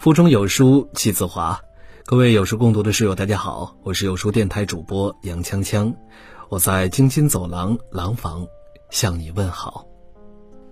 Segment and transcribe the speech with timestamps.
[0.00, 1.60] 腹中有书气自华，
[2.06, 5.94] 各位有书共读的室友，大家好，我是有书电台主播杨锵锵，
[6.48, 8.46] 我在京津走廊廊坊
[8.88, 9.86] 向你问好。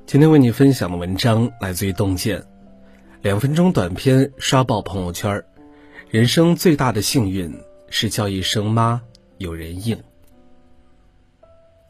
[0.06, 2.42] 今天为你分享的文章来自于洞见，
[3.20, 5.44] 两分钟短片刷爆朋友圈
[6.08, 7.54] 人生最大的幸运
[7.90, 9.02] 是叫一声妈
[9.36, 10.02] 有人应。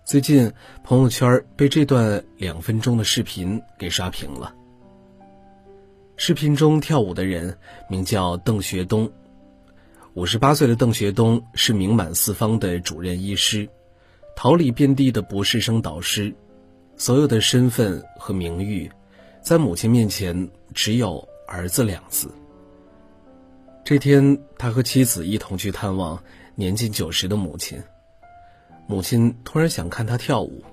[0.05, 0.53] 最近
[0.83, 4.53] 朋友圈被这段两分钟的视频给刷屏了。
[6.21, 7.57] 视频中跳舞的人
[7.89, 9.09] 名叫邓学东，
[10.15, 13.69] 五十八岁的邓学东是名满四方的主任医师，
[14.35, 16.35] 桃李遍地的博士生导师，
[16.97, 18.91] 所有的身份和名誉，
[19.41, 22.29] 在母亲面前只有儿子两字。
[23.85, 26.21] 这天，他和妻子一同去探望
[26.57, 27.81] 年近九十的母亲，
[28.89, 30.65] 母亲突然想看他跳舞，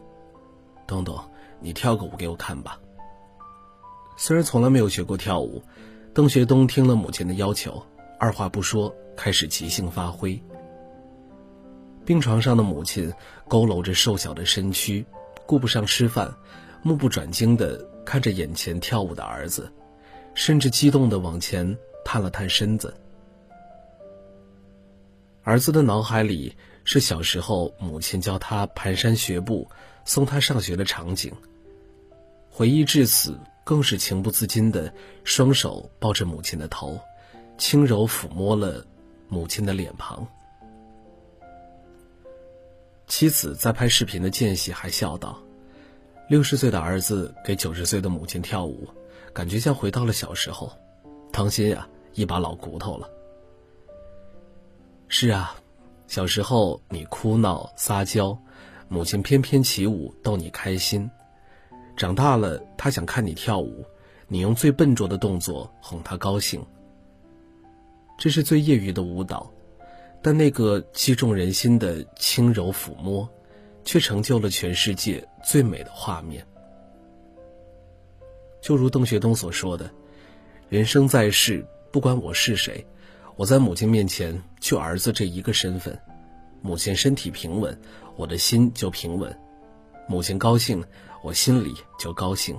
[0.87, 1.15] 东东，
[1.61, 2.79] 你跳个舞给我看吧。
[4.17, 5.61] 虽然从来没有学过跳舞，
[6.13, 7.85] 邓学东听了母亲的要求，
[8.19, 10.41] 二话不说，开始即兴发挥。
[12.05, 13.11] 病床上的母亲
[13.49, 15.05] 佝偻着瘦小的身躯，
[15.45, 16.33] 顾不上吃饭，
[16.81, 19.71] 目不转睛地看着眼前跳舞的儿子，
[20.33, 22.95] 甚至激动地往前探了探身子。
[25.43, 29.69] 儿子的脑海里是小时候母亲教他蹒跚学步、
[30.05, 31.33] 送他上学的场景，
[32.49, 33.37] 回忆至此。
[33.65, 36.97] 更是情不自禁的双手抱着母亲的头，
[37.57, 38.85] 轻柔抚摸了
[39.27, 40.25] 母亲的脸庞。
[43.07, 45.39] 妻子在拍视频的间隙还笑道
[46.29, 48.87] ：“六十岁的儿子给九十岁的母亲跳舞，
[49.33, 50.71] 感觉像回到了小时候。
[51.31, 53.09] 当心呀，一把老骨头了。”
[55.09, 55.55] 是啊，
[56.07, 58.37] 小时候你哭闹撒娇，
[58.89, 61.09] 母亲翩翩起舞逗你开心。
[61.95, 63.85] 长大了，他想看你跳舞，
[64.27, 66.65] 你用最笨拙的动作哄他高兴。
[68.17, 69.51] 这是最业余的舞蹈，
[70.21, 73.29] 但那个击中人心的轻柔抚摸，
[73.83, 76.45] 却成就了全世界最美的画面。
[78.61, 79.89] 就如邓学东所说的
[80.69, 82.85] ：“人生在世，不管我是谁，
[83.35, 85.97] 我在母亲面前就儿子这一个身份。
[86.61, 87.79] 母亲身体平稳，
[88.15, 89.31] 我的心就平稳；
[90.07, 90.83] 母亲高兴。”
[91.23, 92.55] 我心里就高兴。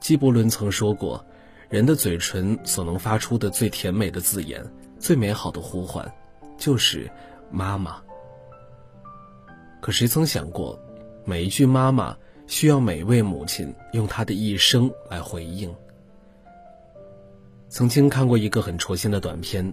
[0.00, 1.24] 纪伯伦曾说过
[1.70, 4.60] ：“人的嘴唇所能发出的最甜美的字眼，
[4.98, 6.12] 最美好的呼唤，
[6.58, 7.08] 就是
[7.48, 8.02] ‘妈妈’。”
[9.80, 10.76] 可谁曾想过，
[11.24, 12.16] 每一句“妈妈”
[12.48, 15.72] 需要每一位母亲用她的一生来回应？
[17.68, 19.72] 曾经看过一个很戳心的短片：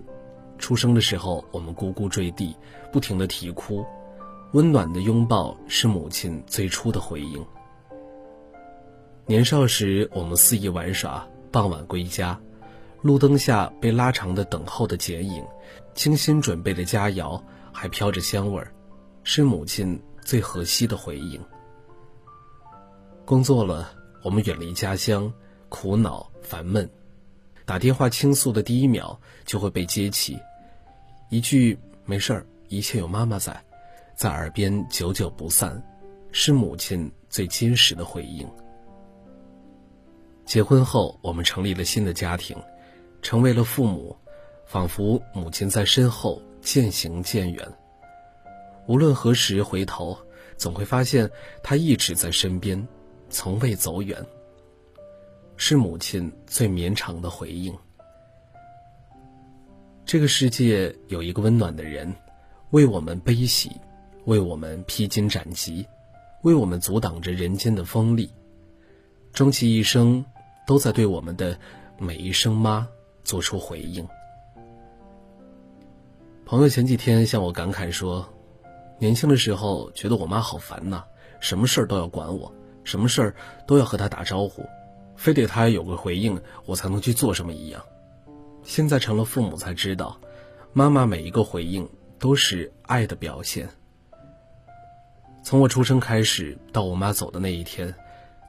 [0.59, 2.55] 出生的时候，我们咕咕坠地，
[2.91, 3.83] 不停的啼哭。
[4.53, 7.45] 温暖的拥抱是母亲最初的回应。
[9.25, 12.39] 年少时，我们肆意玩耍，傍晚归家，
[13.01, 15.45] 路灯下被拉长的等候的剪影，
[15.93, 17.41] 精心准备的佳肴
[17.73, 18.73] 还飘着香味儿，
[19.23, 21.43] 是母亲最和煦的回应。
[23.25, 23.91] 工作了，
[24.23, 25.31] 我们远离家乡，
[25.67, 26.89] 苦恼烦闷，
[27.65, 30.39] 打电话倾诉的第一秒就会被接起，
[31.29, 31.77] 一句
[32.07, 33.61] “没事儿，一切有妈妈在”。
[34.17, 35.79] 在耳边久久不散，
[36.31, 38.49] 是母亲最坚实的回应。
[40.43, 42.57] 结婚后，我们成立了新的家庭，
[43.21, 44.17] 成为了父母，
[44.65, 47.63] 仿佛母亲在身后渐行渐远。
[48.87, 50.17] 无论何时回头，
[50.57, 51.29] 总会发现
[51.61, 52.87] 她一直在身边，
[53.29, 54.25] 从未走远。
[55.57, 57.71] 是母亲最绵长的回应。
[60.05, 62.11] 这个世界有一个温暖的人，
[62.71, 63.71] 为我们悲喜。
[64.27, 65.87] 为我们披荆斩棘，
[66.41, 68.29] 为我们阻挡着人间的锋利，
[69.31, 70.25] 终其一生，
[70.65, 71.57] 都在对我们的
[71.97, 72.85] 每一声“妈”
[73.23, 74.05] 做出回应。
[76.45, 78.27] 朋友前几天向我感慨说，
[78.99, 81.05] 年轻的时候觉得我妈好烦呐，
[81.39, 82.53] 什么事儿都要管我，
[82.83, 83.35] 什么事儿
[83.65, 84.65] 都要和她打招呼，
[85.15, 87.81] 非得她有个回应我才能去做什么一样。
[88.61, 90.19] 现在成了父母才知道，
[90.73, 91.89] 妈妈每一个回应
[92.19, 93.69] 都是爱的表现。
[95.47, 97.95] 从我出生开始到我妈走的那一天，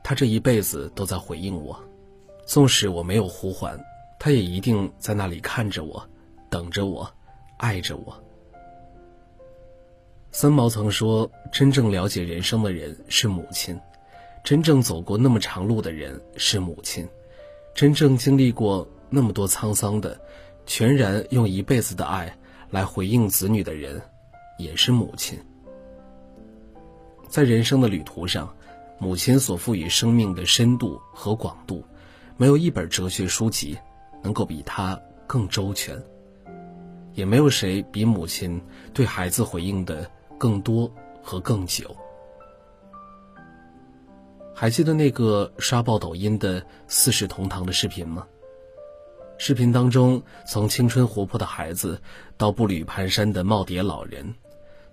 [0.03, 1.81] 她这一辈子都在回应我，
[2.45, 3.79] 纵使我没有呼唤，
[4.19, 6.05] 她也一定在那里看着我，
[6.51, 7.09] 等着我，
[7.59, 8.21] 爱着我。
[10.33, 13.79] 三毛曾说：“真正了解人生的人是母亲，
[14.43, 17.09] 真正走过那么长路的人是母亲，
[17.77, 20.21] 真正经历过那么多沧桑的，
[20.67, 22.37] 全然用一辈子的爱
[22.71, 24.03] 来回应子女的人，
[24.59, 25.39] 也是母亲。”
[27.29, 28.53] 在人生的旅途上，
[28.99, 31.85] 母亲所赋予生命的深度和广度，
[32.37, 33.79] 没有一本哲学书籍
[34.23, 36.03] 能够比她更周全，
[37.13, 38.61] 也没有谁比母亲
[38.95, 40.91] 对孩子回应的更多
[41.23, 41.95] 和更久。
[44.55, 48.27] 还记得那个刷爆抖音的四世同堂的视频吗？
[49.37, 52.01] 视频当中，从青春活泼的孩子
[52.37, 54.35] 到步履蹒跚的耄耋老人，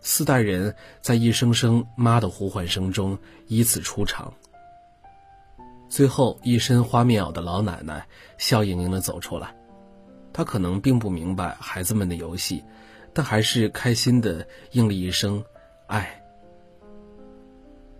[0.01, 4.33] 四代人在一声声妈的呼唤声中依次出场。
[5.87, 8.05] 最后，一身花棉袄的老奶奶
[8.37, 9.55] 笑盈盈地走出来，
[10.33, 12.63] 她可能并不明白孩子们的游戏，
[13.13, 15.43] 但还是开心地应了一声
[15.87, 16.21] “爱”。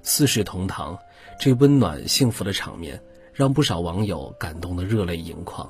[0.02, 0.98] 四世同堂，
[1.40, 3.02] 这温暖幸福的场面，
[3.34, 5.68] 让不少网友感动得热泪盈眶。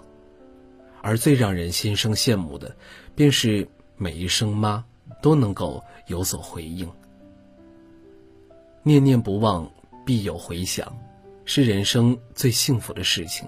[1.01, 2.75] 而最让人心生羡慕的，
[3.13, 3.67] 便是
[3.97, 4.83] 每一声“妈”
[5.21, 6.89] 都能够有所回应。
[8.83, 9.69] 念念不忘，
[10.05, 10.95] 必有回响，
[11.43, 13.47] 是人生最幸福的事情。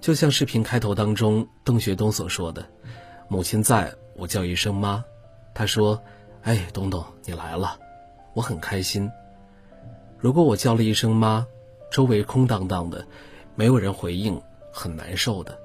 [0.00, 2.66] 就像视频开头当中邓学东所说的
[3.28, 5.04] ：“母亲在，我叫一声妈。”
[5.54, 6.02] 他说
[6.42, 7.78] ：“哎，东东，你来了，
[8.32, 9.10] 我很开心。
[10.18, 11.46] 如果我叫了一声妈，
[11.90, 13.06] 周围空荡荡的，
[13.54, 14.40] 没有人回应，
[14.72, 15.58] 很难受的。”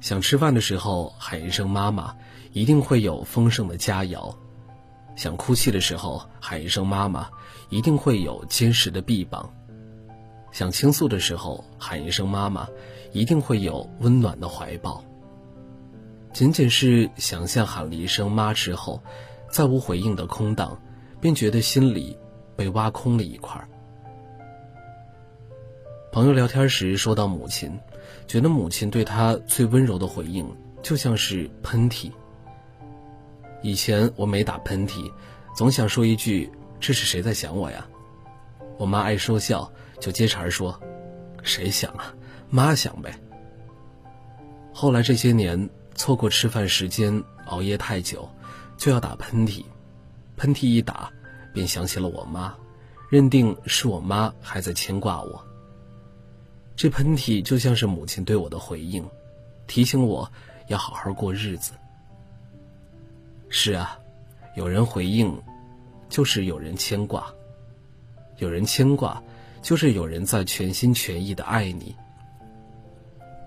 [0.00, 2.14] 想吃饭的时候喊一声“妈妈”，
[2.52, 4.34] 一定会有丰盛的佳肴；
[5.16, 7.28] 想哭泣的时候喊一声“妈妈”，
[7.70, 9.50] 一定会有坚实的臂膀；
[10.52, 12.68] 想倾诉的时候喊一声“妈妈”，
[13.12, 15.02] 一定会有温暖的怀抱。
[16.32, 19.02] 仅仅是想象喊了一声“妈”之后，
[19.50, 20.78] 再无回应的空荡，
[21.20, 22.16] 便觉得心里
[22.54, 23.66] 被挖空了一块。
[26.16, 27.78] 朋友聊天时说到母亲。
[28.26, 30.50] 觉得母亲对他最温柔的回应，
[30.82, 32.10] 就像是喷嚏。
[33.60, 35.12] 以前我每打喷嚏，
[35.54, 37.86] 总想说一句：“这是谁在想我呀？”
[38.80, 39.70] 我妈爱说笑，
[40.00, 40.80] 就接茬说
[41.44, 42.14] ：“谁想啊？
[42.48, 43.14] 妈想呗。”
[44.72, 48.26] 后来这些年，错过吃饭时间，熬夜太久，
[48.78, 49.62] 就要打喷嚏，
[50.38, 51.10] 喷嚏一打，
[51.52, 52.54] 便想起了我妈，
[53.10, 55.44] 认定是我妈还在牵挂我。
[56.76, 59.02] 这喷嚏就像是母亲对我的回应，
[59.66, 60.30] 提醒我
[60.68, 61.72] 要好好过日子。
[63.48, 63.98] 是啊，
[64.56, 65.34] 有人回应，
[66.10, 67.22] 就是有人牵挂；
[68.36, 69.22] 有人牵挂，
[69.62, 71.96] 就是有人在全心全意的爱你。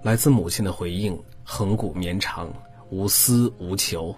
[0.02, 2.52] 来自母亲的回应，恒古绵长，
[2.90, 4.16] 无私无求，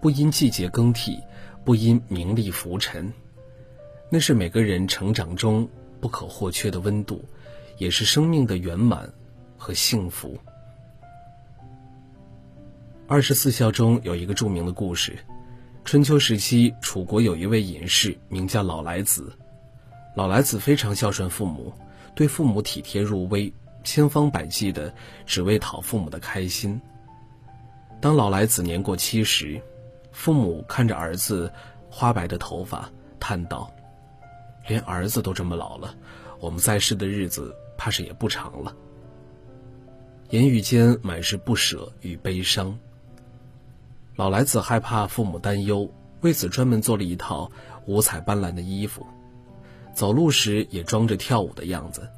[0.00, 1.18] 不因季节更替，
[1.64, 3.12] 不因名利浮沉，
[4.10, 5.68] 那是每个人成长中
[6.00, 7.24] 不可或缺的温度。
[7.78, 9.12] 也是生命的圆满
[9.56, 10.38] 和幸福。
[13.06, 15.18] 二十四孝中有一个著名的故事：
[15.84, 19.30] 春秋时期，楚国有一位隐士，名叫老来子。
[20.16, 21.72] 老来子非常孝顺父母，
[22.14, 24.92] 对父母体贴入微，千方百计的
[25.26, 26.80] 只为讨父母的开心。
[28.00, 29.60] 当老来子年过七十，
[30.12, 31.52] 父母看着儿子
[31.90, 32.88] 花白的头发，
[33.18, 33.70] 叹道
[34.68, 35.94] ：“连儿子都这么老了，
[36.40, 38.74] 我们在世的日子……”怕是也不长了。
[40.30, 42.78] 言语间满是不舍与悲伤。
[44.16, 45.92] 老来子害怕父母担忧，
[46.22, 47.50] 为此专门做了一套
[47.86, 49.06] 五彩斑斓的衣服，
[49.92, 52.08] 走路时也装着跳舞的样子。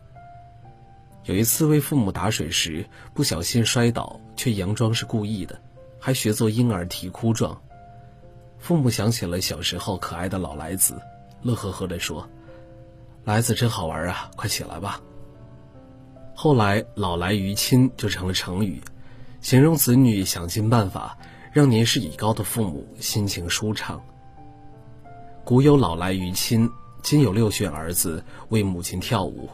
[1.24, 5.60] 有一次为父母打水时不小心摔倒，却佯装是故意的，
[5.98, 7.60] 还学做婴儿啼哭状。
[8.58, 11.00] 父母想起了小时候可爱的老来子，
[11.42, 12.28] 乐呵呵地说
[13.24, 15.00] ：“来子真好玩啊，快起来吧。”
[16.38, 18.78] 后来“老来于亲”就成了成语，
[19.40, 21.16] 形容子女想尽办法
[21.50, 23.98] 让年事已高的父母心情舒畅。
[25.44, 26.70] 古有“老来于亲”，
[27.02, 29.48] 今有六旬儿子为母亲跳舞，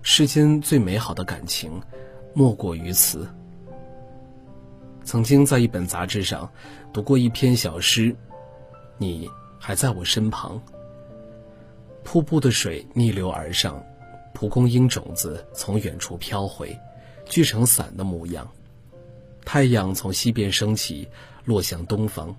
[0.00, 1.78] 世间最美好的感情，
[2.32, 3.28] 莫过于此。
[5.04, 6.50] 曾经在一本杂志上
[6.94, 8.16] 读过一篇小诗
[8.96, 10.58] ：“你还在我身旁。”
[12.02, 13.84] 瀑布的水逆流而上。
[14.34, 16.78] 蒲公英种子从远处飘回，
[17.26, 18.50] 聚成伞的模样。
[19.44, 21.08] 太阳从西边升起，
[21.44, 22.34] 落向东方。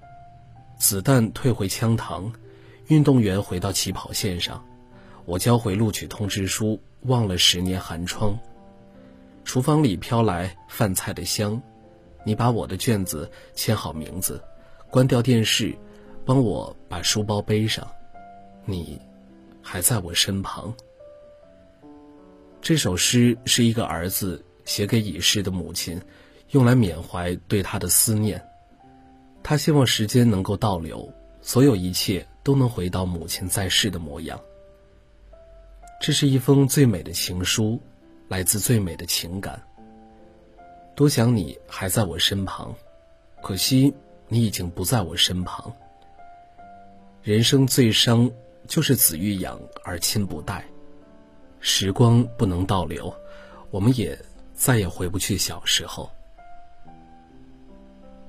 [0.78, 2.32] 子弹退回枪膛，
[2.88, 4.64] 运动员回到起跑线上。
[5.26, 8.38] 我交回录取通知书，忘了十年寒窗。
[9.46, 11.62] 厨房里飘来饭菜的香，
[12.26, 14.42] 你把我的卷子签好名字，
[14.90, 15.74] 关掉电视，
[16.26, 17.88] 帮我把书包背上。
[18.66, 19.00] 你，
[19.62, 20.74] 还在我身旁。
[22.64, 26.02] 这首诗是一个儿子写给已逝的母亲，
[26.52, 28.42] 用来缅怀对他的思念。
[29.44, 34.40] 他希望时间能够倒流，所有一切都能回到母亲在世的模样。
[36.00, 37.78] 这是一封最美的情书，
[38.30, 39.62] 来自最美的情感。
[40.96, 42.74] 多想你还在我身旁，
[43.42, 43.94] 可惜
[44.30, 45.74] 你已经不在我身旁。
[47.24, 48.32] 人生最伤
[48.70, 50.64] 就是子欲养而亲不待，
[51.66, 53.12] 时光不能倒流，
[53.72, 54.20] 我们也
[54.54, 56.12] 再也回不去小时候。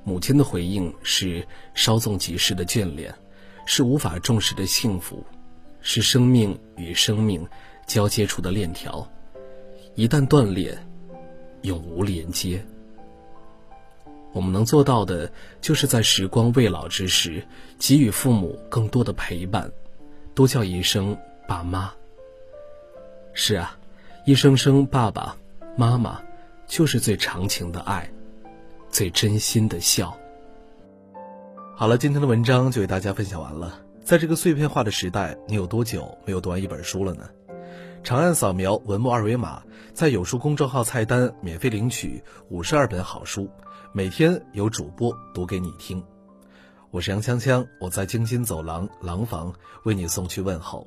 [0.05, 3.13] 母亲的回应是稍纵即逝的眷恋，
[3.67, 5.27] 是无法重视的幸福，
[5.81, 7.45] 是生命与生命
[7.89, 9.05] 交接处的链条，
[9.97, 10.79] 一旦断裂，
[11.63, 12.65] 永无连接。
[14.33, 15.29] 我们能做到的，
[15.61, 17.45] 就是在时光未老之时，
[17.81, 19.69] 给予父母更多的陪伴，
[20.37, 21.93] 多叫一声爸妈。
[23.37, 23.77] 是啊，
[24.25, 25.37] 一声声爸爸
[25.77, 26.23] 妈妈，
[26.69, 28.09] 就是最长情的爱。
[28.91, 30.17] 最真心的笑。
[31.75, 33.81] 好了，今天的文章就给大家分享完了。
[34.05, 37.29] 在这个碎片化的时代，你有多久没有读完一本书了呢？
[38.05, 43.51] 长按扫描文末二维码，在有书公众号菜单免费领取五十二本好书，
[43.93, 46.01] 每天有主播读给你听。
[46.93, 50.87] 我是杨锵锵，我在京津走廊廊坊为你送去问候。